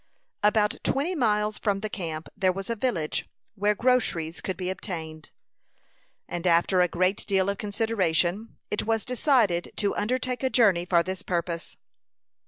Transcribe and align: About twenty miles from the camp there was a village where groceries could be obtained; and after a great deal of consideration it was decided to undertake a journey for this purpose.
About 0.41 0.77
twenty 0.83 1.13
miles 1.13 1.59
from 1.59 1.81
the 1.81 1.87
camp 1.87 2.27
there 2.35 2.51
was 2.51 2.71
a 2.71 2.75
village 2.75 3.27
where 3.53 3.75
groceries 3.75 4.41
could 4.41 4.57
be 4.57 4.71
obtained; 4.71 5.29
and 6.27 6.47
after 6.47 6.81
a 6.81 6.87
great 6.87 7.23
deal 7.27 7.49
of 7.51 7.59
consideration 7.59 8.57
it 8.71 8.87
was 8.87 9.05
decided 9.05 9.71
to 9.75 9.95
undertake 9.95 10.41
a 10.41 10.49
journey 10.49 10.85
for 10.87 11.03
this 11.03 11.21
purpose. 11.21 11.77